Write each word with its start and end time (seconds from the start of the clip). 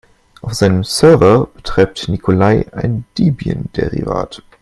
Auf 0.41 0.55
seinem 0.55 0.83
Server 0.83 1.45
betreibt 1.53 2.07
Nikolai 2.09 2.65
ein 2.71 3.05
Debian-Derivat. 3.19 4.41